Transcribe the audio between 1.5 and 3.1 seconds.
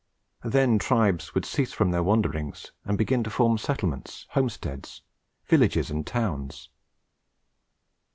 from their wanderings, and